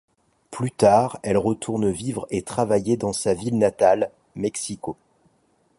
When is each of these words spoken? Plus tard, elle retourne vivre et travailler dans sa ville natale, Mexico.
Plus 0.49 0.71
tard, 0.71 1.19
elle 1.21 1.37
retourne 1.37 1.87
vivre 1.91 2.25
et 2.31 2.41
travailler 2.41 2.97
dans 2.97 3.13
sa 3.13 3.35
ville 3.35 3.59
natale, 3.59 4.09
Mexico. 4.35 4.97